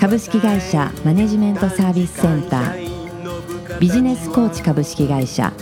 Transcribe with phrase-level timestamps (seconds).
[0.00, 3.78] 株式会社マネジメントサービスセンター。
[3.78, 5.52] ビジネスコーチ株式会社。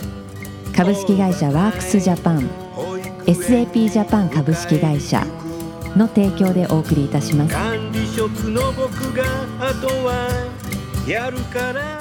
[0.73, 2.49] 株式会社ワークスジャパン。
[3.25, 5.27] SAP ジャパン株式会社。
[5.97, 7.53] の提供でお送りいたします。
[7.53, 9.25] 管理職の僕が
[9.59, 10.29] あとは
[11.05, 11.99] やるから。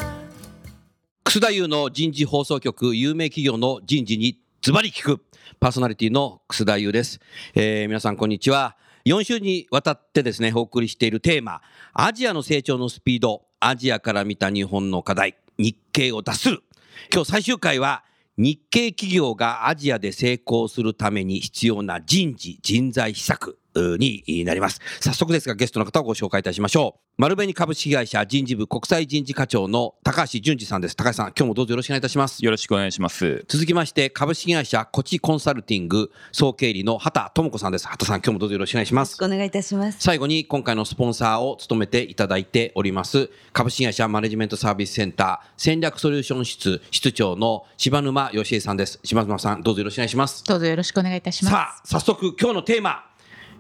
[1.25, 5.25] 楠田優の人事放送局有名企業の人事にズバリ聞く。
[5.59, 7.19] パーソナリティの楠田優です、
[7.55, 8.77] えー皆さんこんにちは
[9.09, 11.63] 4週にわたってですねお送りしているテーマ
[11.95, 16.63] アジアの成長のスピードアジアから見た日本の課題日経を脱する。
[17.11, 18.05] 今日最終回は
[18.37, 23.58] 日系企業がアジアで成功するために必要な人事人材施策。
[23.75, 24.81] になります。
[25.01, 27.01] 早速ですがゲストの方をご紹介いたしましょう。
[27.21, 30.97] 丸紅株式会社人事部国際人事課長の高橋淳二さんです。
[30.97, 32.45] 高橋さん今日もどうぞよろしくお願いいたします。
[32.45, 33.45] よろしくお願いします。
[33.49, 37.89] 続きまして株式会社コチコンサルティング総経理の畑智子さんです。
[37.89, 39.17] 畑さん今日もどうぞよろしくお願いします。
[39.23, 39.99] お願いいたします。
[40.01, 43.31] 最後に今回のスポンサーを務めていただいております。
[43.53, 49.01] 株式会社マネジメントサービスセンター戦略ソリューション室室長の柴沼義恵さんです。
[49.03, 50.45] 柴沼さんどうぞよろしくお願いします。
[50.45, 51.53] どうぞよろしくお願いいたします。
[51.53, 53.08] さあ早速今日のテーマ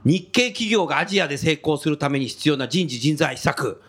[0.04, 3.82] 日系企業がアジアで成功するために必要な人事人材施策。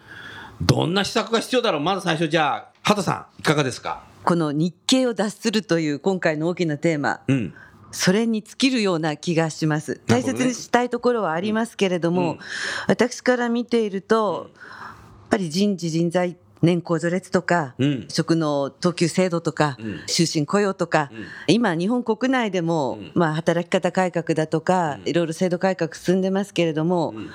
[0.61, 1.81] どんな施策が必要だろう？
[1.81, 4.03] まず最初じゃあ畑さんいかがですか？
[4.23, 7.53] この日経を脱するという今回の大きなテーマ、うん。
[7.91, 10.01] それに尽きるような気がします。
[10.05, 12.39] 大切にしたいところはありますけれども、うん。
[12.87, 18.07] 私から見ていると、やっぱり人事人材年功序列とか、うん。
[18.09, 19.99] 職の等級制度とか、うん。
[20.07, 21.09] 終身雇用とか、
[21.47, 23.11] 今日本国内でも、うん。
[23.15, 27.29] まあ働き方改革だとか、いろいろ制度改革進んでますけれども、ん。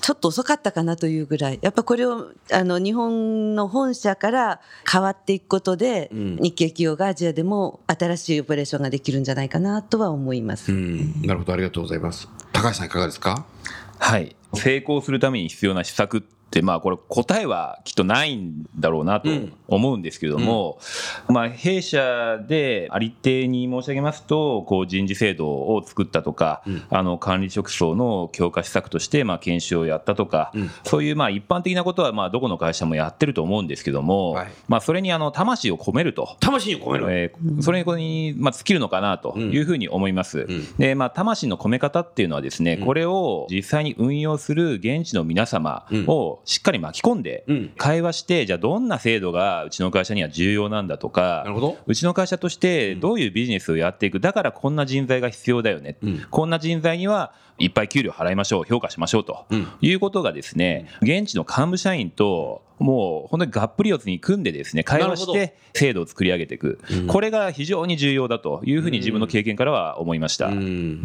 [0.00, 6.36] ちょっと遅かったかなというぐらい、やっぱこれをあの日本の本社から変わっていくことで、うん。
[6.40, 10.72] 日系企業がアジアでも新しいオペレーションができるんじゃないかなとは思います。
[10.72, 11.22] うん。
[11.22, 11.52] なるほど。
[11.52, 12.28] ありがとうございます。
[12.52, 13.46] 高橋さんいかがですか？
[13.98, 14.34] はい。
[14.54, 19.52] 成功するために必要な施策って、まあこれ答えはきっとないんだろうなとうん。
[19.68, 20.80] 思うんですけれども、
[21.28, 26.82] まあ弊社でありていに申し上げますと、こう人事制度を作ったとか、うん。
[26.90, 30.70] あの管理職層の強化施策としてまあ研修をやったとか、うん。
[30.84, 34.48] そういうまあ一般的なことはまあどこの会社もやってると思うんですけども、はい。
[34.66, 36.36] まあそれにあの魂を込めると。
[36.40, 40.46] 魂に込める、えーそれにまあ尽きるのかなというふうに思います。
[40.48, 40.76] うん。
[40.78, 42.86] でまあ、魂の込め方っていうのはですね、うん。
[42.86, 47.72] これを実際に運用する現地の皆様をしっかり巻き込んでうん。
[47.76, 51.44] 会話してじゃあどんな制度がうちの会社には重要なんだとか
[51.86, 56.26] うちの会社としてどういうビジネスをやっていくだからこんな人材が必要だよね、うん。
[56.30, 59.68] こんな人材にはいっぱい給料払いましょう評価しましょうとうん。
[59.80, 67.06] いうことがですね現地の幹部社員ともう本当にがっぷり四つに組んでですね会話しなて制度を作り上げていく、うん。
[67.06, 70.46] これが非常に重要だというふうに自分の経験からは思いました。
[70.46, 71.02] うん。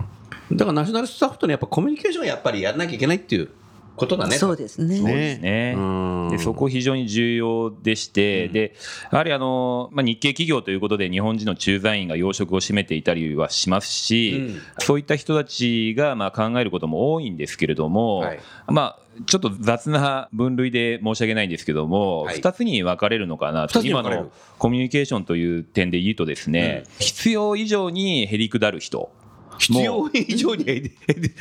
[0.52, 3.50] だからナショナルスタッフとのやっぱコミュニケーションをやっぱりやらなきゃいけないっていう
[3.96, 4.38] ことだね。
[4.38, 4.98] そうですね。
[4.98, 5.74] そうですね。
[5.78, 6.30] うん。
[6.30, 8.74] でそこ非常に重要でして、で
[9.12, 14.62] やはりあの、まあ、日系企業ということで日本人の駐在員が要職を占めていたりはしますし、うん。
[14.80, 18.40] そういった人たちがまあ考えることも多いんですけれども、はい。
[18.68, 22.38] まあ、ちょっと雑な分類で申し訳ないんですけども、はい。
[22.38, 29.12] 2つに分かれるのかなと今のコミュニケーションという点で言うとですね、必要以上にへりくだる人。
[29.58, 30.92] 必要以上に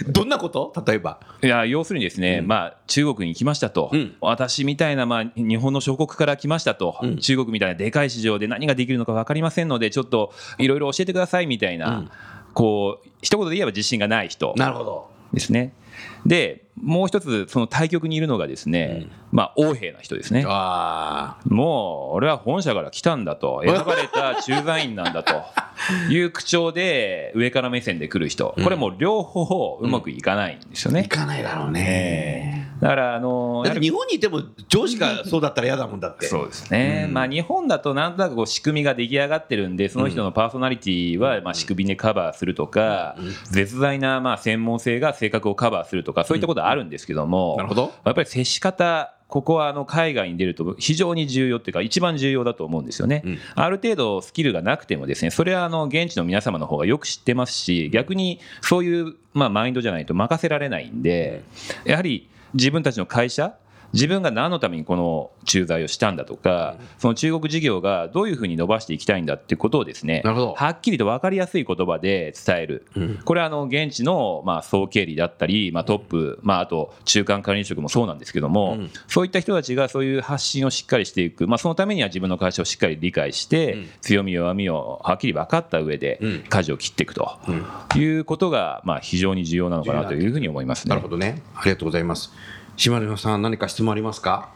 [0.09, 0.73] どんなこと？
[0.87, 1.21] 例えば。
[1.43, 2.49] いや要するにですね、うん。
[2.49, 4.17] まあ、中国に来ましたと、うん。
[4.21, 7.19] 私みたいな、まあ、日本の諸国から来ましたと、うん。
[7.19, 12.11] 中国みたいなでかい市場で何ができるのか分かりませんので、ちょっといろいろ教えてくださいみたいな、うん。
[12.53, 15.11] こう一言で言えば自信がない人なるほど。
[15.33, 15.73] ですね。
[16.25, 20.45] でもう一つ、その対極にいるのがですね、まあ、横柄な人ですね。
[20.47, 25.43] あもう俺は本社から来たんだと、選ばれた駐在員なんだと。
[26.09, 31.01] いう口調で上から目線で来る人、これもう両方うまくいかないんですよね。
[31.01, 32.65] あいかないだろうね。
[32.81, 36.27] だから、あの日本にいても上司がそうだったら嫌だもんだって。
[36.27, 37.15] そうですね、うん。
[37.15, 43.17] まあ、日本だとなんとなくこう仕組みが出来上がってるんで、その人のパーソナリティはまあ仕組みでカバーするとか、
[43.51, 47.93] 絶大なまあ専門性が性格をカバーするとか、そういったことはあるんですけども、なるほど。
[48.05, 53.23] やっぱり接し方、ここはあの海外に出ると非常に重要っていうか、一番重要だと思うんですよね。
[53.25, 53.39] うん。
[53.55, 61.43] ある程度スキルがなくてもですね、それはあの現地の皆様の方がよく知ってますし、逆にそういうまあマインドじゃないと任せられないんで、
[61.85, 63.55] やはり自分たちの会社
[63.95, 70.55] 自分が何のためにこの駐在をしたんだとか、その中国事業がどういうふうに伸ばしていきたいんだっていうことをですねなるほど。
[70.55, 73.19] はっきりと分かりやすい言葉で伝える、うん。
[73.25, 78.91] これはあの現地のまあ総経理だったり、まあ、トップ、まあ、あと中間管理職もそうなんですけども、うん。
[79.07, 83.89] そういった人たちがそういう発信をしっかりしていく、まあ、そのためには自分の会社をしっかり理解して、うん。
[84.01, 86.45] 強み弱みをはっきり分かった上でうん。
[86.49, 87.65] 舵を切っていくとうん。
[88.01, 90.91] いうことがまあ非常に重要なのかなというふうに思いますね。
[90.91, 91.43] なるほどね。
[91.55, 92.33] ありがとうございます。
[92.77, 94.51] 島根さん、何か質問ありますか？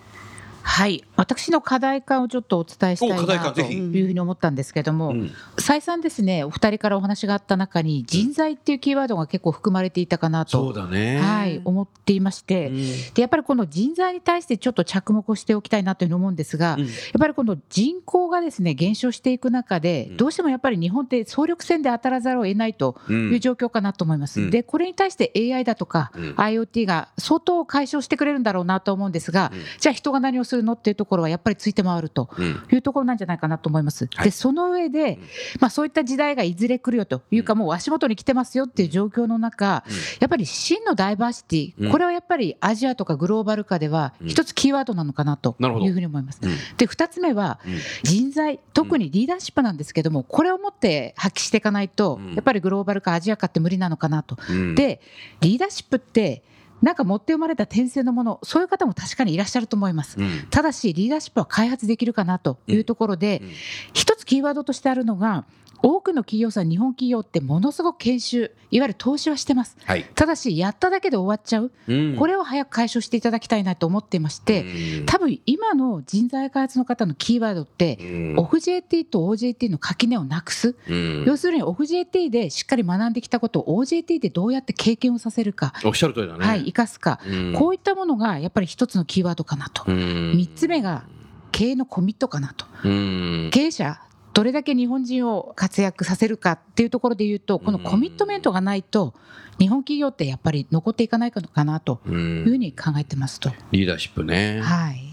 [0.63, 5.33] はい、私の課題感をちょっとお伝えしたいなというふうに思ったんですけども、うん。
[5.59, 11.19] 再三ですね、お二人からお話があった中に、人材っていうキーワードが結構含まれていたかなそうと、だね。
[11.19, 12.77] はい、思っていまして、うん。
[13.15, 16.87] でやっぱりこの人材に対してちょっと着目をしておきたいなというふうに思うんですが、うん。
[16.87, 20.17] やっぱりこの人口がですね減少していく中で、うん。
[20.19, 23.33] どうしてもやっぱり日本って総力戦で当たらざるを得ないとうん。
[23.33, 24.41] いう状況かなと思います。
[24.41, 24.51] うん。
[24.51, 26.31] でこれに対して AI だとか、うん。
[26.35, 29.61] IoT が相当解消してくれるんだろうなと思うんですが、うん。
[29.81, 32.63] じゃあ人が何をするのっていうところはやっぱりついて回るとうん。
[32.71, 34.09] いうところなんじゃないかなと思います。
[34.15, 34.25] はい。
[34.27, 35.19] でその上で、うん。
[35.61, 39.85] まあ、そういった時代がいずれ来るよというか、もう足元に来てますよっていう状況の中、
[40.21, 41.91] やっぱり真のダイバーシティ、うん。
[41.91, 44.29] これはやっぱりアジアとかグローバル化ではうん。
[44.29, 46.41] 一つキーワードなのかなというふうに思います。
[46.43, 46.51] うん。
[46.77, 47.79] で2つ目はうん。
[48.03, 52.35] 人材特にリーダーシップなんですけどもこれをもって発揮していかないとうん。
[52.35, 54.37] やっぱりグローバル化アジア化って無理なのかなと。
[54.51, 54.75] うん。
[54.75, 55.01] で
[55.41, 56.43] リーダーシップって
[56.83, 60.19] なんか持って生まれた転生のものそういう方も確かにいらっしゃると思います。
[60.19, 60.47] うん。
[60.51, 63.51] ただしリーダーシップは開発できるかなというところで、うん。
[63.93, 65.45] 一つキーワードとしてあるのが
[65.81, 69.77] 多くの企業さん日本企業ってものすごく研修いわゆる投資はしてます。
[69.85, 70.05] はい。
[70.15, 72.17] ただしやっただけで終わっちゃう、うん。
[72.17, 74.65] これを早く解消していただきたいなと思っていまして、
[75.01, 75.07] うん。
[75.07, 78.39] 多分今の人材開発の方のキーワードって、うん。
[78.39, 81.25] オフ JT と OJT の垣根をなくす、うん。
[81.27, 86.45] 要するにオフ JT でしっかり学んできたことを OJT でどうやって経験をさせるか、おっしゃる通りだね。
[86.45, 87.53] はい、生かすか、うん。
[87.55, 90.35] こういったものがやっぱり一つのキーワードかなと、うん。
[90.37, 91.05] 三つ目が
[91.53, 93.51] 経営のコミットかなと、うん。
[93.53, 94.01] 経営者
[94.35, 99.13] どれだけ日本人を活躍させるかっていうところで言うとこのコミットメントがないと
[99.59, 103.51] 日本企業ってやっぱり残っていかないのかなとういうふうんに考えてますと。
[103.73, 104.61] リーダーシップね。
[104.61, 105.09] はい。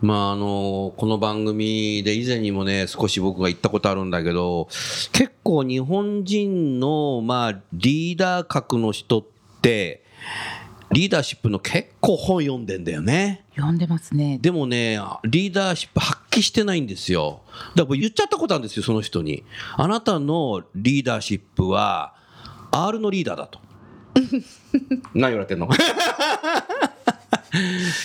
[0.00, 4.68] まああのこの番組で以前にもね少し僕が言ったことあるんだけど
[5.12, 9.24] 結構日本人のまあリーダー格の人っ
[9.60, 10.02] て
[10.92, 13.44] リーダーシップの結構本読んでんだよね。
[13.56, 14.38] 読んでますね。
[14.40, 17.40] でもね、リーダーシップ発揮してないんですよ。
[17.74, 19.42] だから言っちゃったことあるんですよ、その人に。
[19.76, 22.14] あなたのリーダーシップは
[22.70, 23.58] R のリーダーだと。
[25.14, 25.68] 何言われてんの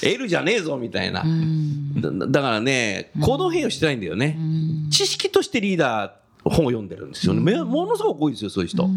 [0.03, 1.25] ?L じゃねえぞみたいなう。
[1.27, 4.35] んだだからね、行動変容してないんだよね。
[4.37, 6.11] うん知識としてリーダー、
[6.49, 7.41] 本を読んでるんですよね。
[7.41, 8.89] めものすごく多いですよ、そういう人。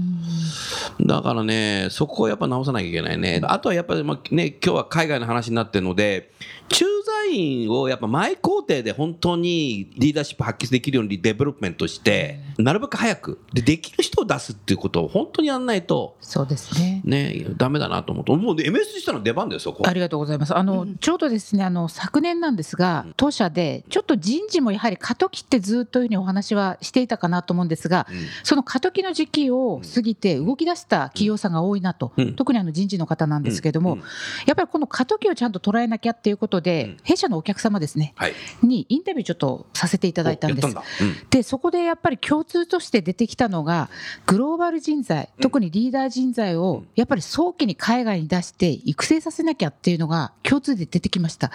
[1.00, 3.40] だからね、そこをやっぱ直さなきゃいけないね。
[3.44, 6.30] あとはやっぱり、まあね、今日は海外の話になってるので、
[6.68, 13.40] 駐在員をやっぱ前工程で本当にリーダーシップ発揮できるように development して、なるべく早く。
[13.52, 17.02] で、できる人を出すっていうことを本当にやらないと、そうですね。
[17.04, 19.84] ね、ダメだなと思って、もう、ね、MSG したの出番だよ、そこ。
[19.86, 20.56] ありがとうございます。
[20.56, 28.16] あの、ちょうどですね、あの昨年なんですが、当社でちょっと人事もやはり過渡期ってずっというふうにお話はしていたかなと思うんですが、うん。
[28.42, 32.34] その過渡期の時期を過ぎて動き出した企業さんが多いなと、うん。
[32.34, 33.98] 特にあの人事の方なんですけども、うん。
[34.46, 36.96] やっぱりこの過渡期をちゃんと捉えなきゃっていうことで、うん。
[37.04, 38.34] 弊社のお客様ですね、はい。
[38.62, 40.74] にインタビューちょっとさせていただいたんです。
[41.30, 43.88] でそこでやっぱり共通として出てきたのが
[44.26, 51.52] グローバル人材特にリーダー人材をやっぱり早期に海外に出して育成させなきゃっていうのが共通で出てきました。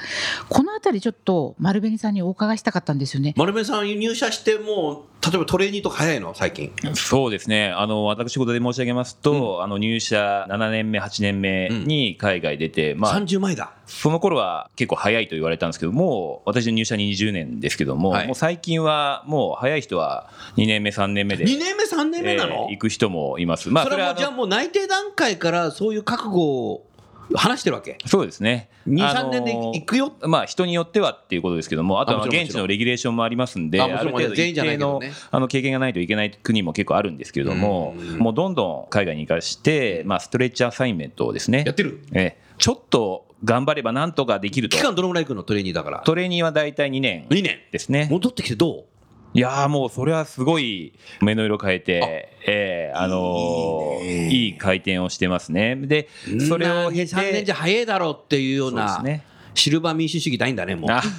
[0.50, 3.34] このあたりちょっと丸紅さんにお伺いしたかったんですよね。
[3.36, 6.34] 丸目さん入社してもう例えばトレーニーとか早いの？
[6.36, 6.72] 最近。
[6.94, 13.74] そうですね、あの私事で申し上げますと、あの入社7年目、8年目に海外出て、まあ、30前だ。
[13.86, 18.28] その頃は結構早いと言われたんですけど、もう私の入社20年ですけども、はい。
[18.28, 23.70] もう最近はもう早い人は2年目、3年目で、2年目3年目なの、えー行く人もいます。
[23.70, 26.88] まそれはもうじゃあもう内定段階からそういう覚悟を
[27.34, 27.98] 話してるわけ？
[28.06, 28.70] そうですね。
[28.88, 30.14] 2、あの3年で行くよ？
[30.22, 35.02] まあ、人によってはっていうことですけども、あとは現地のレギュレーションもありますんで、ある程度一定の
[35.32, 38.18] あの経験がないといけない国も結構あるんですけれども、うん。
[38.18, 42.02] もうどんどん海外に行かして、まあ、ストレッチアサインメントをですねや、ってる？
[42.14, 42.42] ええ。
[42.58, 44.78] ちょっと頑張ればなんとかできると。
[44.78, 45.44] 期、間どのぐらい行くの？
[45.44, 46.00] トレーニーだから。
[46.06, 47.60] トレーニーは大体2年2年。
[47.72, 48.08] ですね。
[48.12, 48.86] 戻ってきてどう？
[49.36, 55.76] いやーもうそれはすごい目の色変えて、ええあのーいい回転をしてますね。
[55.76, 56.08] で、
[56.48, 59.26] それを経て、3年じゃ早いだろうっていうようなね。
[59.54, 60.92] シルバー民主主義ないんだねもう。
[60.92, 61.02] あ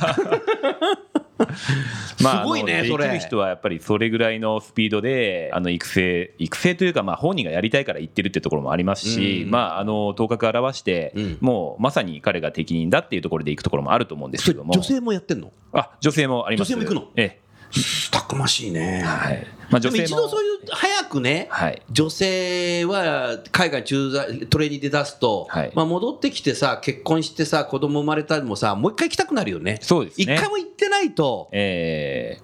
[2.23, 9.51] まあ、すごいねそれできる人はやっぱりそれぐらいのスピードであの育成育成というかまあ本人がやりたいから言ってるっていうところもありますし、うん。
[9.51, 11.39] まああの頭角表して、うん。
[11.41, 14.73] もうまさに彼が適任だっていうところでいくところもあると思うんですけども。
[14.73, 15.53] 女性もやってんの？
[15.73, 16.73] あ女性もあります。
[16.73, 17.11] 女性も行くの？
[17.17, 17.39] え
[18.11, 19.01] たくましいね。
[19.03, 19.47] えはい。
[19.71, 21.83] まあ、女性も一度そういう早くね、はい。
[21.91, 25.73] 女性は海外駐在トレーニーで出すと、はい。
[25.75, 29.79] まあ、戻ってきてさ結婚してさ子供生まれたりもさもう一回行きたくなるよね。
[29.83, 30.35] そうですね。
[30.35, 32.39] 一回も行ってないとえ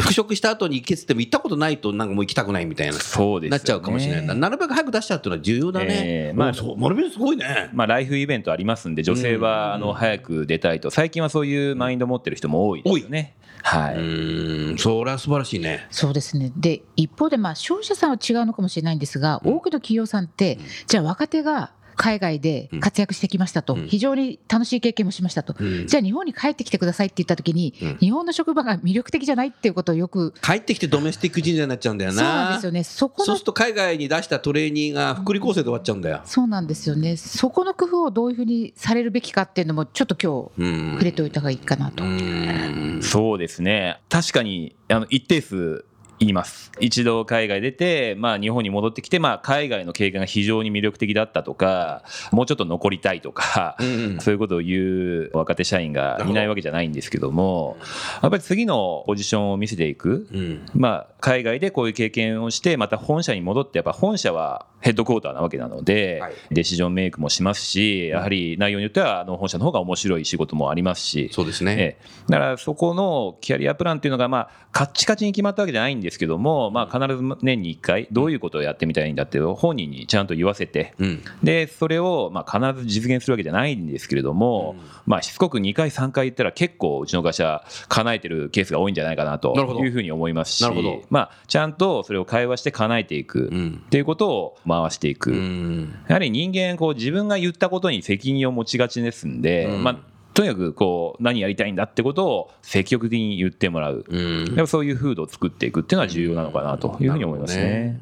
[0.00, 3.50] 復職した後に行けっても行ったことないとなんかもう行きたくないみたいなえそうですよね。
[3.50, 7.70] なっちゃうかもしれないなるべく早く出しちゃうっていうのは重要だね、ええまあおそう丸見えすごいね。
[7.72, 10.90] まあ、ライフイベントありますんで女性はあの早く出たいと。
[10.90, 13.34] 最近はそういうマインドを持ってる人も多いですよね。
[13.62, 14.78] はうい、ーん。
[14.78, 15.86] それは素晴らしいね。
[15.90, 16.52] そうですね。
[16.56, 23.86] で一方でまあ消費者さんは違うのかもしれないんですが、多くの企業さんって、じゃあ若手が海外で活躍してきましたと、うん。
[23.86, 25.86] 非常に楽しい経験もしましたと、うん。
[25.86, 27.96] じゃあ日本に帰ってきてくださいって言った時に、うん。
[27.98, 32.18] 日本の職場が魅力的じゃないっていうことをよく帰ってきてドメスティック人材になっちゃうんだよな。
[32.18, 32.82] そうなんですよね。
[32.84, 36.22] そこのそうすると海外に出したトレーニーが福利厚生で終わっちゃうんだよ。
[36.24, 37.16] そうなんですよね。
[37.16, 40.72] そこの工夫をどういうふうにされるべきかっていうのもちょっと今うん。
[40.72, 42.02] 日触れておいた方がいいかなと。
[42.02, 43.00] うん。
[43.02, 44.00] そうですね。
[44.08, 45.84] 確かにあの一定数
[46.18, 46.72] 言います。
[46.80, 54.20] 一度海外出て、まあ、日本に戻ってきて、まあ、海外の経験が非常に魅力的だったとかもうちょっと残りたいとか、うんうん。
[54.20, 57.76] そういうことを言う若手社員がいないわけじゃないんですけども
[58.22, 60.66] やっぱり次のポジションを見せていくうん。
[60.74, 66.34] まあ、海外でこういう経験をしてまた本社に戻ってやっぱ本社はヘッドクォーターなわけなので、はい。
[66.50, 71.30] デシジョンメイクもしますしやはり内容によってはあの本社の方が面白い仕事もありますし。
[71.32, 71.98] そうですね、ええ。
[72.28, 81.22] だからそこのキャリアプランっていうのがまあカッチカチに決まったわけじゃないんですけども、まあ、必ず年に1回どういうことをやってみたいんだって本人にちゃんと言わせてうん。
[81.42, 84.76] でそれをまあ必ず実現するわけじゃないんですけれども、
[85.06, 91.02] まあ、しつこく2回3回言ったら結構うちの会社叶えてるケースが多いんじゃないかなというふうに思いますしなるほど。
[91.10, 93.82] まあ、ちゃんとそれを会話して叶えていくうん。
[93.86, 95.94] っていうことを回していく、うん。
[96.08, 99.82] やはり人間こう自分が言ったことに責任を持ちがちですんで、うん。
[99.82, 104.54] まあ、とにかくこう何やりたいんだってことを積極的に言ってもらう、うん。
[104.54, 108.00] でもそういう風土を作っていくっていうのは重要なのかなというふうに思いますね。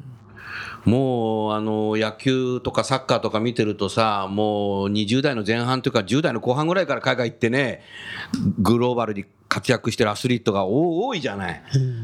[0.85, 7.83] もうあの野球とかサッカーとか見てるとさもう20代の前半というか10代の後半ぐらいから海外行ってね
[8.59, 11.61] グローバルに活躍してるアスリートが多多いじゃない、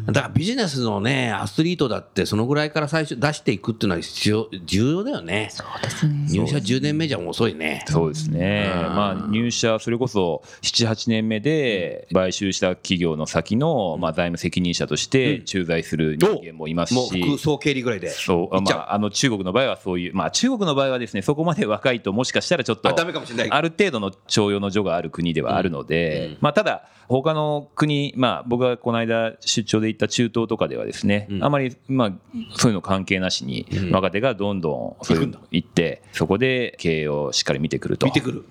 [0.07, 5.47] だからビジネスのねアスリートだってそのぐらいから最初出していくっていうのは必要重要だよね。
[5.51, 6.25] そうですね。
[6.29, 7.85] 入社10年目じゃもう遅いね。
[7.87, 8.81] そうですね、うん。
[8.95, 17.37] まあ、入社、それこそ7、8年目で買収した企業の先の、まあ、財務責任者として駐在する人間もいますもう副し。
[17.37, 18.09] 総経理ぐらいで。
[18.09, 18.61] そう。
[18.61, 23.49] まあ、あの中国の場合はそういう、まあ、中国の場合はですねそこまで若いともしかしたらちょっとあダメかもしれない。
[23.49, 26.37] ある程度の徴用の序がある国ではあるので、うんうん。
[26.41, 27.36] まあ、ただ他の
[27.75, 31.43] 国、まあ、僕がこの間出張で行った中東とかではですね、うん。
[31.43, 32.11] あまり、まあ、
[32.55, 33.91] そういうの関係なしにうん。
[33.91, 38.05] 若手がどんどんそういうの行ってそこで経営をしっかり見てくると。
[38.05, 38.45] 見てくる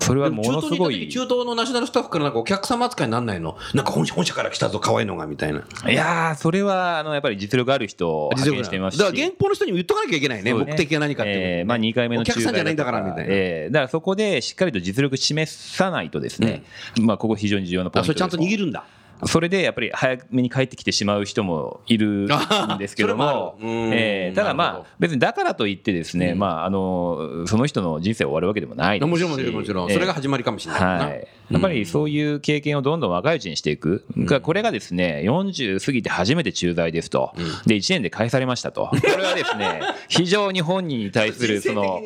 [0.00, 1.08] それはでもものすごい。
[1.08, 3.56] 中東のナショナルスタッフからなんかお客様扱いになんないの？
[3.74, 5.64] なんか本社本社から来たぞ可愛いのがみたいな。
[5.90, 9.00] いやーそれはあのやっぱり実力ある人を派遣していますし。
[9.00, 10.50] だから原稿の人にも言っとかなきゃいけないね。
[10.52, 13.24] そう目的が何かってえーまあ、2回目のお客さんじゃないんだからみたいな。
[13.28, 16.62] えーだからそこでしっかりと実力示さないとですね、
[17.00, 18.84] まあ、ここ非常に重要なポイントあそれちゃんと握るんだ
[19.24, 22.28] それでやっぱり早めに帰ってきてしまう人もいる
[22.74, 23.56] んですけども。
[23.62, 26.38] えーただまあ別にだからといってですね、うん。
[26.38, 29.08] まあ、あのその人の人生終わるわけでもないです。
[29.08, 29.90] しもちろんもちろん。
[29.90, 31.04] それが始まりかもしれないもんな。
[31.06, 37.32] はい、やっぱりそういう経験をどんどん若いうちにしていく、がこれがですね40過ぎて初めて駐在ですと、
[37.66, 42.00] で1年で返されましたと、これはですね 非常に本人に対するその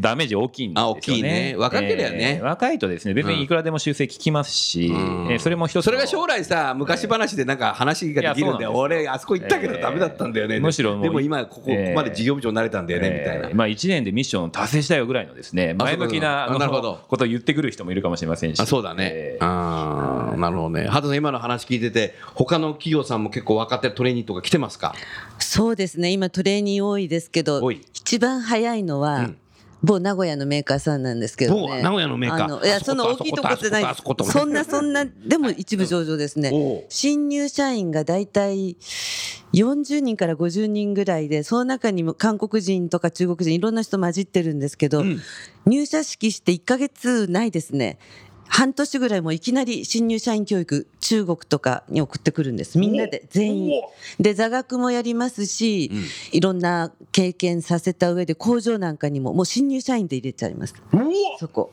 [0.00, 0.88] ダメージ大きいんですよね。
[0.88, 1.54] あ大きいね。
[1.56, 2.38] 若ければね。
[2.38, 5.28] えー若いとですね別にいくらでも修正聞きますし、うん。
[5.30, 10.56] えーそれも一つのそれが将来さ昔話でなんか話ができるんです俺あそこ行ったけどダメだったんだよね。
[10.56, 13.48] えーむしろでも今ここえーまで事業部長になれたんだよねみたいな。
[13.50, 16.98] えーまあ、1年でミッションを達成したよぐらいのですね前向きななるほど。
[17.06, 18.60] ことを言ってくる人もいるかもしれませんし。
[18.60, 20.86] あそうだね、えーあーなるほどね。
[20.88, 24.94] 畑さん今の話聞いてて他の企業さんも結構若手トレーニーとか来てますか？
[25.38, 26.10] そうですね。
[26.10, 29.36] 今トレーニー多いですけど一番早いのは、うん
[29.84, 31.60] 某名古屋のメーカーさんなんですけどね。
[31.60, 32.64] 某名古屋のメーカー。
[32.64, 33.84] いやあそことそんな大きいとこじゃない。
[33.84, 36.84] あそんなそんなでも一部上場ですね。
[36.88, 38.76] 新入社員がだいたい
[39.52, 45.20] 40人から50人ぐらいでその中にも韓国人とか中国人いろんな人混じってるんですけど、うん。
[45.66, 47.98] 入社式して1ヶ月ないですね
[48.48, 52.78] 半年ぐらいもういきなり新入社員教育中国とかに送ってくるんです。
[52.78, 53.82] みんなで全員。
[54.20, 56.04] で座学もやりますし、うん。
[56.32, 60.74] いろんな経験させた上で工場なんかにももう新入社員で入れちゃいます。
[61.38, 61.72] そこ。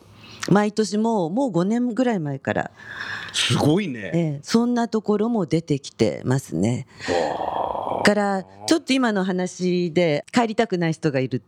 [0.49, 2.71] 毎年もうもう5年ぐらい前から、
[3.33, 3.99] すごいね。
[4.13, 4.39] ええ。
[4.41, 6.87] そんなところも出てきてますね。
[8.03, 11.41] からちょっと今の話で帰りたくない人がいる。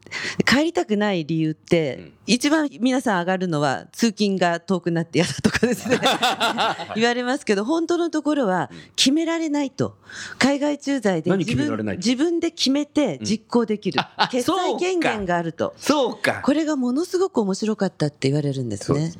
[0.46, 6.00] 帰りたくない理由って、一番皆さん上がるのは通勤が遠くなって嫌だとかですね。
[6.96, 9.98] 言われますけど本当のところは決められないと。
[10.38, 14.00] 海外駐在で何自分自分で決めて実行できる、
[14.32, 15.74] 決そうか裁権限があると。
[15.78, 16.42] そうか。
[16.44, 19.12] これがものすごく面白かったって言われるんですね。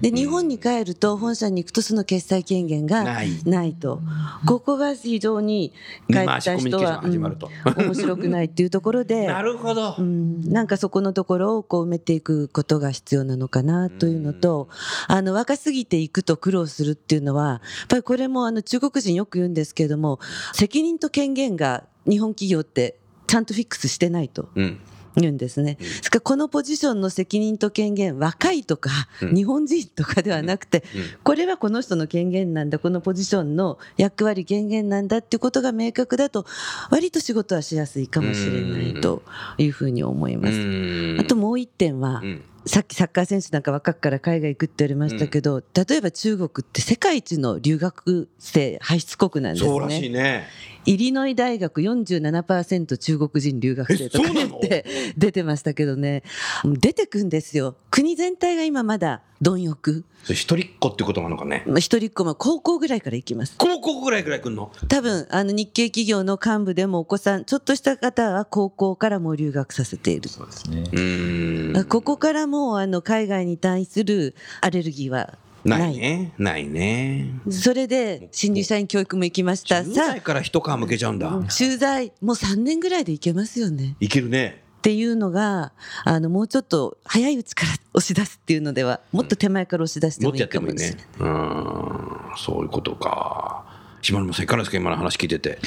[0.00, 3.30] で日本に帰ると本社に行くとその決裁権限がない。
[3.44, 4.00] ないと。
[4.46, 5.72] ここが非常に
[6.10, 10.02] 帰った人は、面白くないっていうところで なるほどう。
[10.02, 14.68] ん、なんかそこのところをこう埋めていくことが必要なのかなというのと、
[15.08, 20.18] あの若すぎていくと苦労するっていうのはやっぱりこれもあの中国人よく言うんですけれども
[20.52, 24.48] 責任と権限が日本企業ってちゃんとフィックスしてないと。
[24.56, 24.80] うん。
[25.20, 25.74] 言うんですね。
[25.74, 28.90] ですからこのポジションの責任と権限若いとか、
[29.22, 36.44] うん日本人とかではなくて、うんこれはこの人の権限なんだこのポジションの役割権限なんだっていうことが明確だと
[36.90, 39.22] 割と仕事はしやすいかもしれないと
[39.58, 41.16] いうふうに思います。
[41.20, 42.44] あともう一点は、うん。
[42.66, 50.22] さっきサッカー選手なんか若くから海外行くって言われましたけど、例えば中国って世界一の留学生輩出国なんですそうらしいね。
[50.22, 50.46] ね。
[50.84, 54.84] イリノイ大学47%中国人留学生とかって
[55.16, 56.22] 出てましたけどね。
[56.64, 57.74] 出てくんですよ。
[57.90, 61.64] 国全体が今まだ貪欲一人っ子ってことなのかね？
[61.66, 64.70] まあ一人っ子も高校ぐらいから行きます高校ぐらいぐらい来んの？
[64.88, 70.84] 多分あの日系企業の幹部でもお子さんちょっとした方は高校からもう留学させているそうですね。
[70.92, 71.84] うん。
[71.88, 76.32] ここからもうあの海外に対するアレルギーはなないいね。
[76.38, 77.30] ないね。
[77.50, 81.30] それで新入社員教育も行きました10さ代から一皮向けちゃうんだ。
[81.32, 84.62] あ駐在もう3年ぐらいで行けますよねいけるね。
[84.80, 85.72] っていうのが
[86.04, 90.96] あのもうちょっと早いうちから押し出すっていうのではもっと手前から押し出してもいいかもしれないね。
[91.18, 92.20] うん。
[92.38, 93.66] そういうことか。
[94.00, 94.78] 島野さんいかがですか？
[94.78, 95.58] 今の話聞いてて。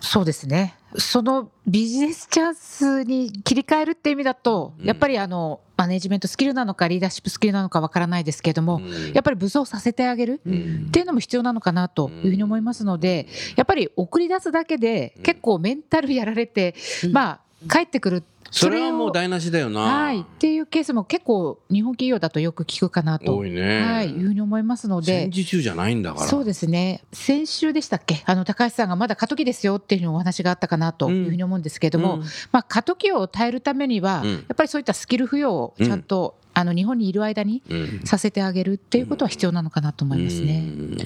[0.00, 0.74] そうですね。
[0.98, 10.40] そのビジネスチャンスに切り替えるっていう意味だと、うんやっぱりあのマネジメントスキルなのかリーダーシップスキルなのかわからないですけれども、うんやっぱり武装させてあげる。
[10.44, 16.74] うんっていうのも必要なのかなというふうに思いますので、やっぱり送り出すだけでうん結構メンタルやられて、
[17.04, 18.22] うんまあ帰ってくる
[18.56, 19.80] それはもうを台無しだよな。
[19.80, 20.20] はい。
[20.20, 23.82] っていうケースも結構日本企業だとよく聞くかなと、多いね。
[23.82, 24.08] はい。
[24.08, 25.24] いうふうに思いますので。
[25.24, 25.30] 戦。
[25.30, 26.26] 時中じゃないんだから。
[26.26, 27.02] そうですね。
[27.12, 28.22] 先週でしたっけ？
[28.24, 32.20] あの高橋さんがまだ過渡期ですよっていうお話があったかなというふうに思うんですけれども、うん。
[32.50, 34.32] まあ、過渡期を耐えるためには、うん。
[34.32, 38.00] やっぱりそういったスキル付与をちゃんと、あの日本にいる間にうん。
[38.06, 40.64] させてあげるっていうことは必要なのかなと思いますね。
[40.64, 40.96] うん。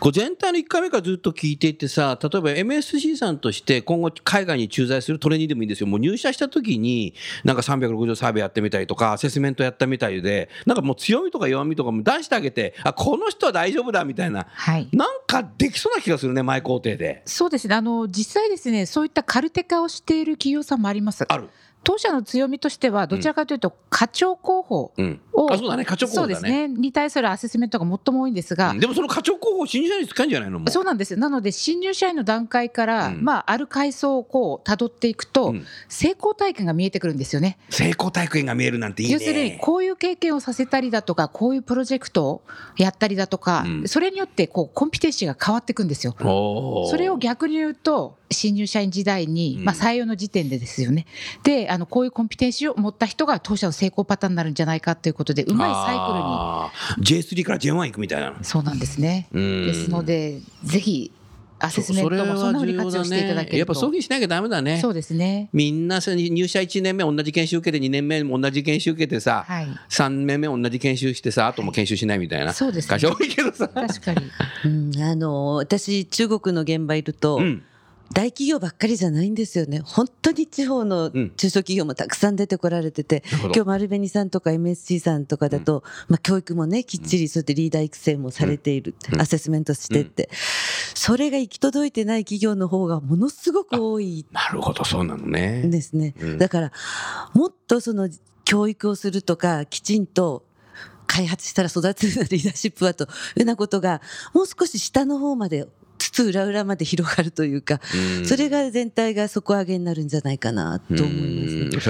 [0.00, 5.86] こう全体の1回目からずっと聞いていてさ例えば MSC さんとして今後海外に駐在するトレーニーでもいいんですよ。
[5.86, 14.46] もう入社した時になんか360サーベイやってみたりとかアセスメントやったみたいでなんかもう強みとか弱みとかも出してあげてあこの人は大丈夫だみたいな。
[14.50, 14.88] はい。
[14.92, 17.22] なんかできそうな気がするね前工程で。
[17.24, 17.74] そうですね。
[17.74, 21.24] あの実際ですねそういったカルテ化をしている企業さんもあります。
[21.26, 21.48] ある、
[21.88, 25.86] 当社の強みとしてはどちらかというと課長候補うん、を、あそうだね。
[25.86, 26.34] 課長候補だね。
[26.34, 26.68] そうですね。
[26.68, 28.78] に対するアセスメントが最も多いんですが、うん。
[28.78, 30.70] でもその課長候補新入社員に使うんじゃないの？
[30.70, 31.18] そうなんですよ。
[31.18, 33.24] なので新入社員の段階から、うん。
[33.24, 35.64] まあ、ある階層をこう辿っていくと、うん。
[35.88, 37.56] 成功体験が見えてくるんですよね。
[37.70, 39.14] 成功体験が見えるなんていいね。
[39.14, 42.42] 要するにこういう経験をさせたりだとかこういうプロジェクトを
[42.76, 43.88] やったりだとか、うん。
[43.88, 46.14] それによってこうコンピテンシーが変わっていくんですよ。
[46.90, 49.64] それを逆に言うと新入社員時代に、うん。
[49.64, 51.06] まあ、採用の時点でですよね。
[51.44, 59.28] であのこういうコンピテンシーを持った人が当社の成功パターンになるんじゃないかということでうまいサイあー J3 から J1 行くみたいなクルにそうなんですね。
[59.32, 59.66] うん。
[59.66, 61.12] ですのでぜひ
[61.60, 63.56] アセスメントもそんなふうに活用していただけると。
[63.56, 64.78] やっぱそういうふうにしなきゃダメだね。
[64.80, 65.48] そうですね。
[65.52, 69.66] みんなさ入社1年目同じ研修受けて2年目も同じ研修受けてさ、はい。
[69.90, 72.52] 3年目同じ研修してさあとも研修しないみたいな。
[72.52, 72.90] そうですね。
[72.90, 74.30] 会社多いけどさ、確かに。
[74.64, 77.62] うん、あの私中国の現場いると、うん
[78.12, 79.80] 大企業ばっかりじゃないんですよね。
[79.84, 81.30] 本当に地方のうん。
[81.36, 83.54] 中小企業もたくさん出てこられてて、なるほど。
[83.54, 89.20] 今日丸紅さんとか MSC さんとかだと、まあ、教育もねきっちりそうやってリーダー育成もされている、うん。
[89.20, 90.30] アセスメントしてって、
[90.94, 94.26] それが行き届いてない企業の方がものすごく多い。
[94.32, 95.62] なるほどそうなのね。
[95.66, 96.38] ですね、うん。
[96.38, 96.72] だから
[97.34, 98.08] もっとその
[98.44, 100.44] 教育をするとかきちんと
[101.06, 104.00] 開発したら育つリーダーシップはというようなことが
[104.34, 105.66] もう少し下の方まで
[105.98, 107.80] つつ裏裏まで広がるというか、
[108.18, 108.26] うん。
[108.26, 111.88] それが全体が底上げになるんじゃないかなと思います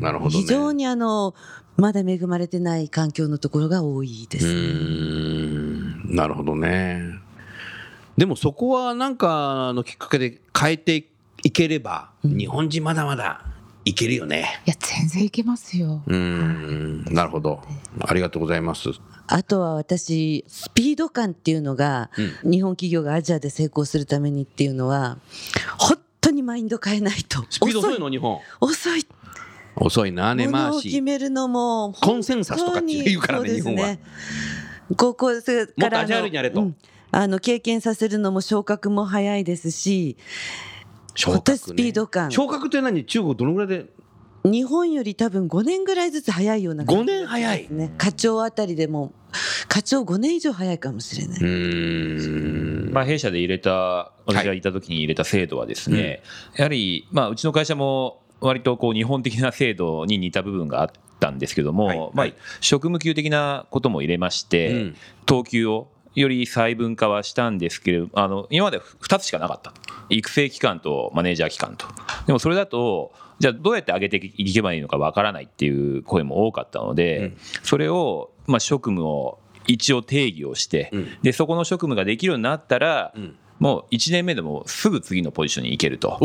[0.00, 0.42] なるほどね。
[0.42, 1.34] 非常にあの
[1.76, 4.46] まだ恵まれてない環境のところが多いでうす。
[4.46, 6.14] ーん。
[6.14, 7.02] なるほどね。
[8.16, 11.08] でもそこはなんかのきっかけで変えて
[11.42, 13.44] いければ、日本人まだまだ
[13.84, 14.62] いけるよね。
[14.66, 16.02] いや全然いけますよ。
[16.06, 17.60] うーん、なるほど。
[18.00, 18.90] ありがとうございます。
[19.26, 22.10] あとは私スピード感っていうのが、
[22.42, 25.18] 日本企業がアジアで成功するためにっていうのは
[25.78, 27.44] 本当にマインド変えないと。
[27.48, 28.38] スピード遅いの日本。
[28.60, 29.06] 遅い。
[29.76, 30.12] 遅い。
[30.12, 31.00] な、根回を決し。
[31.00, 33.98] めるのもコンセンサスとかって言うからね本当に日本は。
[34.96, 36.60] 高校生からもっとアジャイルにやれと。
[36.60, 36.76] うん。
[37.10, 40.16] あの経験させるのも昇格も早いですし
[41.14, 42.30] 昇本当にスピード感。
[42.30, 43.04] 昇格って何？
[43.04, 43.86] 中国どのぐらいで？
[44.44, 47.66] 日本より多分5年ぐらいずつ早いような感じ5年早い。
[47.70, 49.12] ね課長あたりでも
[49.68, 52.92] 課長5年以上早いかもしれない、うーん。
[52.92, 56.22] まあ、弊社で入れた私がいた時に入れた制度はですね、
[56.56, 61.98] やはり、まあ、うちの会社も割とこう日本的な制度に似た部分があったんですけども、はい。
[61.98, 64.96] まあはい、職務給的なことも入れまして、うん。
[65.24, 69.74] 等級をより細分化はしたんですけれどあの今まで2つしかなかった
[70.10, 71.86] 育成機関とマネージャー機関と
[72.26, 86.18] でもそれだとじゃあどうやって上げていけばいいのかわからないっていう声も多かったので、うんそれを、まあ、職務を一応定義をして、うんでそこの職務ができるようになったら、うんもう1年目でもすぐ次のポジションに行けると。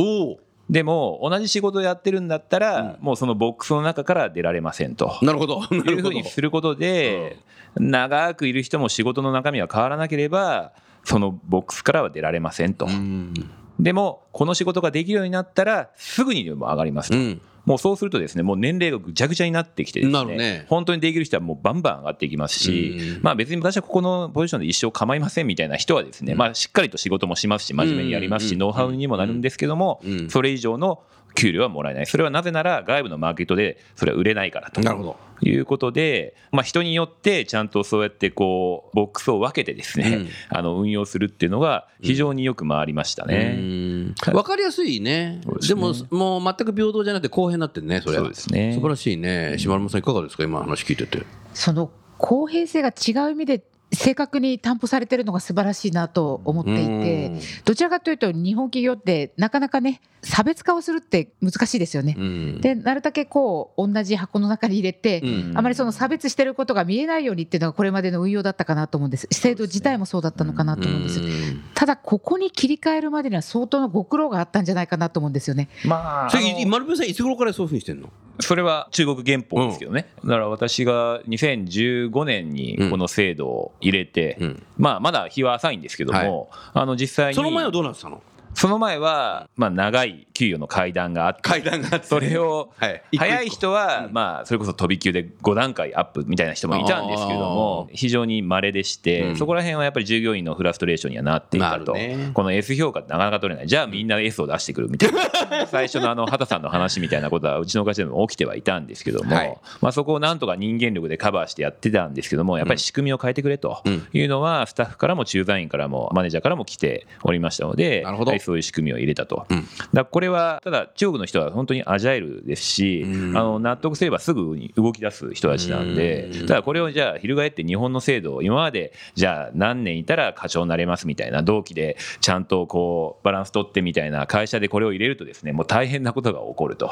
[0.70, 5.18] でも同じ仕事をやってるんだったら、うんもうそのボックスの中から出られませんと。
[5.22, 5.62] なるほど。
[5.72, 6.14] な いうふう。
[6.14, 7.38] にすることで、
[7.76, 13.34] 長くいる人も仕事の中身が変わらなければそのボックスからは出られませんと、うん。
[13.80, 17.42] でもこの仕事ができるようになったらすぐにでも上がりますと、うん。
[17.66, 20.66] もうそうするとですねもう年齢がぐちゃぐちゃになってきてですねね。
[20.70, 23.22] 本当にできる人はもうバンバン上がっていきますし、うん。
[23.22, 28.60] まあ別に私はここのポジションで一生構いませんみたいな人はですね、まあしっかりと仕事もしますし真面目にやりますし、うん。
[28.60, 30.30] ノウハウにもなるんですけども、うん。
[30.30, 31.04] それ以上の
[31.40, 35.30] 給料はもらえないそれはなぜなら外部のマーケットでそれは売れないからとなるほど。
[35.42, 43.56] いうことで、まあ、人によってちゃんとそうやってこうボックスを分けてですね、うんあの運用するっていうのが非常によく回りましたね。
[43.58, 45.40] うんわかりやすいね。
[45.66, 48.24] でも、もう全く平等じゃなくて公平になってるね、それは。
[48.24, 49.56] そうですね素晴らしいね。
[49.58, 50.44] 島村さんいかがですか？
[50.44, 51.24] 今話聞いてて。
[51.54, 57.32] その公平性が違う意味で正確に担保されてるのが素晴らしいなと思っていて
[57.66, 62.16] どちらかというと日本企業ってなかなかね差別化をするって難しいですよね。
[62.18, 62.22] う。
[62.22, 62.62] ん。
[62.62, 65.58] でなるだけこう同じ箱の中に入れて、うん。
[65.58, 69.28] あまりその差別してることが見えないようにっていうのがこれまでの運用だったかなと思うんです。
[69.32, 71.64] 制度自体もそうだったのかなと思うんです、うん。
[71.74, 75.70] ただここに切り替えるまでには相当のご苦労があったんじゃないかなと思うんですよね。
[75.86, 78.10] まあそれ、丸部さんいつ頃からそういうふうにしてんの？
[78.42, 84.64] それは中国原本ですけどね、だから私が2015年にこの制度を入れて、うん。
[84.78, 87.36] まあ、まだ日は浅いんですけども、あの実際に。
[87.36, 88.22] その前はどうなってたの？
[88.54, 92.08] その前は、まあ、長い給与の階段があって階段があって。
[92.08, 92.72] それを
[93.18, 99.38] 早い人は、まあ、それこそ飛び級で5段階アップみたいな人もいたんですけれども非常に稀でして、うん。
[99.38, 101.96] そこら辺はやっぱり従業員のフラストレーションにはなっていたと、
[102.34, 103.68] この S 評価ってなかなか取れない。
[103.68, 105.20] じゃあみんな S を出してくるみたいな。
[105.68, 109.58] 最初のあの畑さんの話みたいなことはうちの会社でも起きてはいたんですけども、はい。
[109.82, 118.32] まあ、そこをなんとか人間力でカバーしてやってたんですけどもやっぱり仕組みを変えてくれとうんいうのはスタッフからも駐在員からもマネージャーからも来ておりましたのでなるほど。
[118.32, 119.46] はいそういう仕組みを入れたと。
[119.48, 119.68] うん。
[119.94, 123.38] だこれはただ中国の人は本当にアジャイルですし、うん。
[123.38, 126.48] あの納得すればすぐに動き出す人たちなんで、うん。
[126.48, 136.90] ただこれをじゃあ翻って日本の制度を今までじゃあ何年いたら課長になれますみたいな同期でちゃんとこうバランス取ってみたいな会社でこれを入れるとですねもう大変なことが起こると、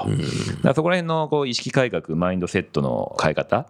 [0.61, 3.65] だそこら辺のこう意識改革マインドセットの変え方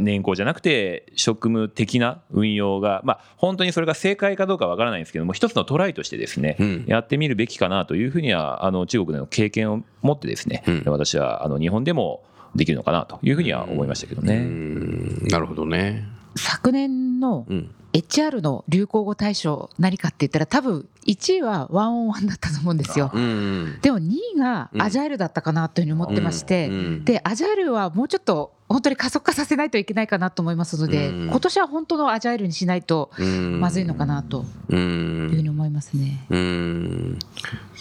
[0.00, 6.84] 年功じゃなくて職務的な運用がまあ本当にそれが正解かどうかわからないんですけども一つのトライとしてですね、うん。
[6.86, 12.22] やってみるべきかなというふうにはあの中国での経験を持ってですね、うん私はあの日本でも
[12.54, 14.38] できるのかなというふうには思いましたけどうね。
[14.38, 16.06] んなるほどね。
[16.36, 17.74] 昨年のうん。
[17.92, 23.10] HR の流行語大賞何かって言ったら多分1位はワンオンワンだったと思うんですよ。
[23.12, 23.78] うん。
[23.82, 31.24] でも2位がアジャイルだったかなというふうに思ってまして、うんでアジャイルはもうちょっと本当に加速化させないといけないかなと思いますので、うん。
[31.28, 33.60] 今年は本当のアジャイルにしないとうん。
[33.60, 36.26] まずいのかなとういうふうんに思いますね。
[36.30, 37.18] うん。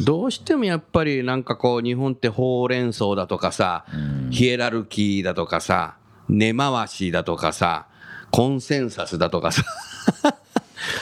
[0.04, 3.86] どうしてもやっぱりなんかこう日本ってほうれん草だとかさ、
[4.30, 5.96] ヒエラルキーだとかさ
[6.30, 7.88] 根回しだとかさ
[8.32, 9.64] コンセンサスだとかさ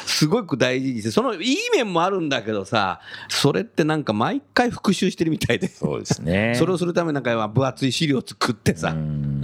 [0.05, 5.67] すごく大事にしてそのいい面もあるんだけどさそれってなんか毎回復習してるみたいで。
[5.67, 6.53] そうですね。
[6.57, 9.41] それをするためになんか分厚い資料を作ってさ、うん。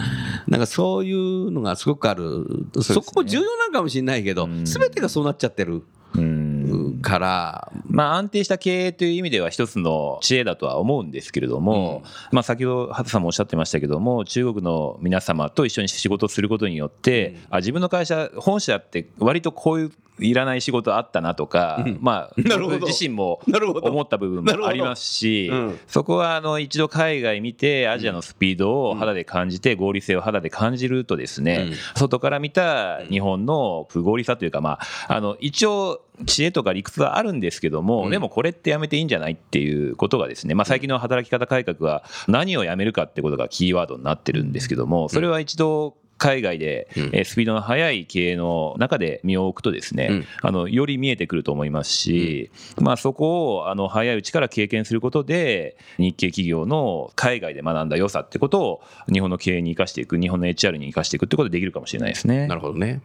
[0.48, 2.45] なんかそういうのがすごくある。
[2.76, 3.02] そ,、すね。
[3.02, 4.65] こも重要なんかもしれないけど、うん。
[4.65, 5.84] 全てがそうなっちゃってる
[6.15, 7.00] うん。
[7.02, 21.97] から、まあ、安定した経営という意味では一つの知恵だとは思うんですけれども、まあ、先ほど畑さんもおっしゃってましたけども中国の皆様と一緒に仕事をすることによって、あ自分の会社本社って割とこういういらない仕事あったなとか、うん。
[22.01, 23.41] まあ 僕自身も
[23.82, 25.80] 思った部分もありますし、うん。
[25.88, 38.10] そこはあの一度海外見てアジアのスピードを肌で感じて合理性を肌で感じるとですね、外から見た日本の不合理さというか、まあ、あの一応知恵とか理屈はあるんですけども、うん。
[38.12, 62.47] でもこれってやめていいんじゃないっていうことがですね、まあ、最近の働き方改革は何をやめるかってことがキーワードになってるんですけどもそれは一度海外で、うんえースピードの速い経営の中で身を置くとですね、うんあのより見えてくると思いますし、まあ、そこをあの早いうちから経験することで日系企業の海外で学んだ良さってことを日本の経営に生かしていく日本の HR に生かしていくってことができるかもしれないですね。
[62.47, 63.01] なるほどね。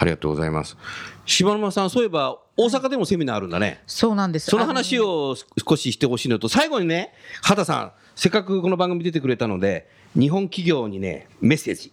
[0.00, 0.78] ありがとうございます。
[1.26, 3.82] 柴沼さん、そういえば大阪でもセミナーあるんだね。
[3.86, 11.92] そうなんですその話を少ししてほしいのと、最後にね、畑さん、せっかくこの番組出てくれたので、日本企業にね、メッセージ、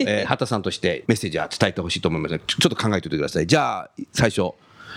[0.00, 3.46] えー畑さんとしてメッセージは伝えてほしいと思いますちょちょっと考えておいてください。
[3.46, 4.52] じゃあ、最初、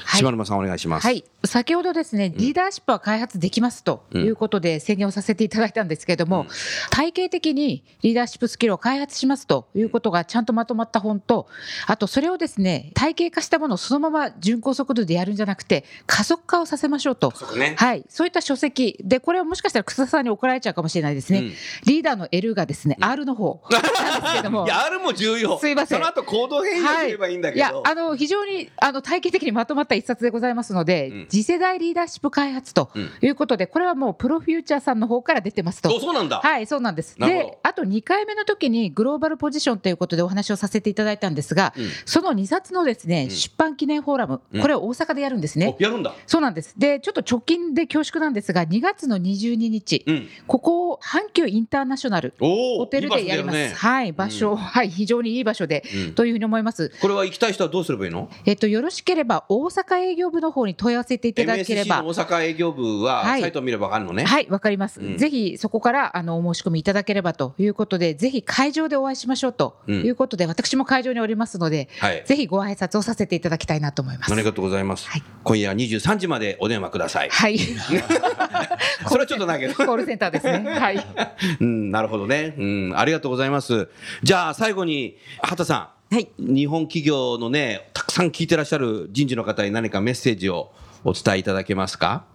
[0.07, 1.05] 柴沼さんお願いします。
[1.05, 6.45] はい、先ほどですね、リーダーシップは開発できますということで宣言をさせていただいたんですけれども、
[6.89, 11.47] 体系的にリーダーシップスキルを開発しますということがちゃんとまとまった本と、
[11.87, 17.31] あとそれをですね、体系化したものをそのまま巡航速度でやるんじゃなくて、加速化をさせましょうと。
[17.35, 21.39] そうねはい、そういった書籍で、これはもしかしたら草田さんに怒られちゃうかもしれないですね。
[21.39, 21.53] うん
[21.85, 24.65] リーダーの L がですね、R の方なんですけども。
[24.67, 25.57] いや、あるも重要。
[25.59, 27.57] すいませんその後行動変容すればいいんだけど。
[27.57, 35.89] いやあの非常にあの体系的にまとまった一冊でございますので、うん次世代リーダーシップ開発とうんいうことで、これはもうプロフューチャーさんの方から出てますと。
[35.89, 36.39] おそうなんだ。
[36.39, 37.17] はい、そうなんです。
[37.19, 45.75] で、あと2回目の時にグローバルポジションということでお話をさせていただいたんですが、うんその2冊のですね、ん出版記念フォーラム、うんこれを大阪でやるんですね。
[45.79, 46.13] おやるんだ。
[46.27, 46.77] そうなんです。
[46.77, 50.27] で、ちょっと直近で恐縮なんですが、2月の22日、うん。
[50.47, 52.33] ここ、阪急インターナショナル。
[52.39, 53.57] ホテルでやります。
[53.57, 56.91] いいねはい、場所、うんはい、非常にいい場所で、うんというふうに思います。
[57.01, 58.29] これは行きたい人はどうすればいいの？
[58.45, 62.07] えっと、よろしければ大阪営業部の方に問い合わせていただければの。
[62.09, 64.23] 大阪営業部ははいサイトを見ればわかるのね。
[64.25, 72.23] はい、わかります、うんぜひそこからあのお申し込みいただければということで、ぜひ会場でお会いしましょうとうんいうことで、私も会場におりますので、はい。
[72.25, 74.33] ぜひご挨拶をさせていただきたいなと思います。
[74.33, 75.07] ありがとうございます。
[75.09, 77.29] はい今夜23時までお電話ください。
[77.29, 77.57] はい、
[79.07, 79.73] それはちょっとないけど。
[79.73, 80.69] コールセンターですね。
[80.69, 81.05] はい。
[81.59, 82.55] うん、なるほどね。
[82.57, 83.89] うん、ありがとうございます。
[84.21, 86.29] じゃあ最後に畑さん、はい。
[86.39, 90.71] 日本企業のね、たくさん聞いてらっしゃる人事の方に何かメッセージを
[91.03, 92.25] お伝えいただけますか？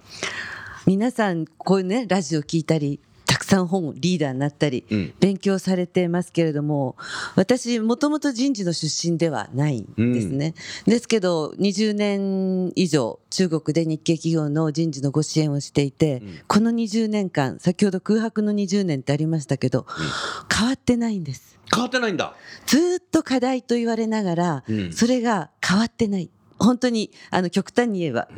[0.87, 5.15] 皆さんこういうねラジオ聞いたりたくさん本リーダーになったり、うん。
[5.19, 6.95] 勉強されてますけれども
[7.35, 10.55] 私もともと人事の出身ではないんですね、
[10.87, 16.43] ですけど20年以上中国で日系企業の人事のご支援をしていて、ん。
[16.47, 19.85] この20年間先ほど空白の20年ってありましたけど、
[20.55, 22.35] 変わってないんです変わってないんだ。
[22.66, 24.92] ずーっと課題と言われながら、うん。
[24.92, 26.31] それが変わってない。
[26.59, 28.29] 本当にあの極端に言えば。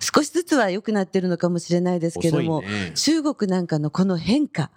[0.00, 2.92] 少しずつは良くなってるのかもしれないですけども、ね。
[2.94, 4.70] 中国なんかのこの変化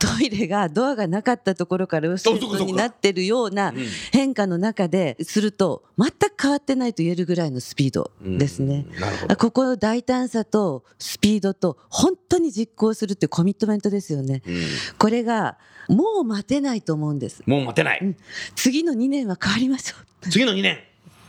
[0.00, 3.76] トイレがドアがなかったところからウエスになってるようなうん
[4.12, 8.86] 変化の中ですると全く変わってないと言えるぐらいのスピードですね。
[9.30, 9.36] う。
[9.36, 14.42] ここの大胆さとスピードと本当に実行するっていうコミットメントですよね。
[14.46, 14.62] うん
[14.98, 15.58] これが
[15.88, 17.42] もう待てないと思うんです。
[17.46, 17.98] もう待てない。
[18.02, 18.16] うん
[18.54, 20.30] 次の2年は変わりましょう。
[20.30, 20.78] 次の2年、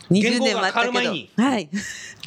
[0.10, 1.70] 20年言語が変わる前にはい。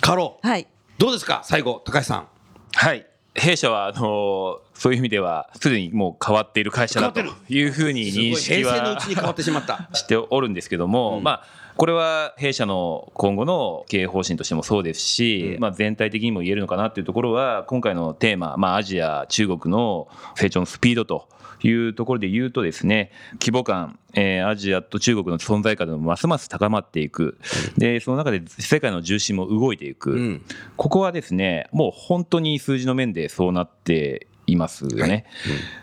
[0.05, 0.47] 変わろう。
[0.47, 0.67] はい。
[0.99, 1.43] どうですか？
[1.45, 2.29] 最後、高橋さん。
[2.75, 9.89] はい弊社はあのそういう意味ではすでにもう変わっている会社だというふうに認識平成のうはちに変わってしまった。
[9.95, 11.23] しておるんですけども、うん。
[11.23, 15.61] まあこれは弊社の今後の経営方針としてもそうですし、うん。
[15.61, 21.29] まあ、全体的にも言えるのかなっていうところは今回のテーマ、まあ、アジア中国の成長のスピードと
[21.65, 23.11] いうところで言うとですね
[23.41, 27.39] 規模感、えーアジアと中国の存在感でもますます高まっていく。
[27.77, 30.43] でその中で世界の重心も動いていく、うん。
[30.77, 35.25] ここはですねもう本当に数字の面でそうなっていますよね。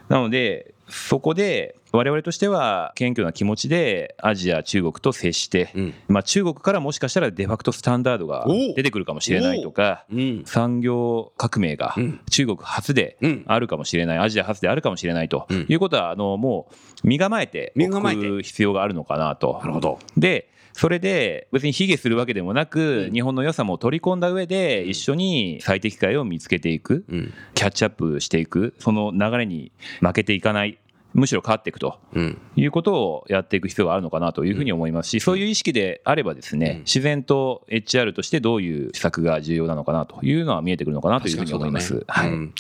[0.10, 5.94] なのでそこで我々としては謙虚な気持ちでアジア中国と接して、うん。
[6.08, 8.46] まあ、中国からもしかしたらデファクトスタンダードが
[8.76, 10.44] 出てくるかもしれないとかうん。
[10.46, 16.68] 産業革命がうん中国初でうんあるかもしれないアジア初であるかもしれないとうんいうことはあのも
[17.04, 20.00] う身構えてお身構えてく必要があるのかなとなるほど。
[20.18, 27.34] でそれで別に卑下するわけでもなく、うん日本の良さも取り込んだ上で一緒に最適解を見つけていく、うん。
[27.54, 30.80] キャッチアップしていくその流れに負けていかない
[31.14, 32.42] むしろ変わっていくとうん。
[32.56, 42.04] いうことをやっていく必要があるのかなというふうに思いますし、そういう意識であればですね、うん自然と HR としてどういう施策が重要なのかなというのは見えてくるのかなというふうに思います。
[42.08, 42.54] はいうん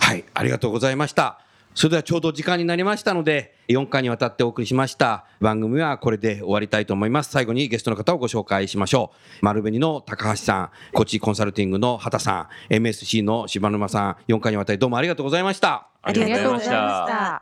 [0.00, 1.40] はい、ありがとうございました。
[1.74, 7.30] それではちょうど時間になりましたので、4回にわたってお送りしました番組はこれで終わりたいと思います。
[7.30, 9.44] 最後にゲストの方をご紹介しましょう。
[9.44, 15.88] 丸紅の高橋さん、コチコンサルティングの畑さん、MSC の柴沼さん、4回にわたりどうもありがとうございました。
[16.02, 17.41] ありがとうございました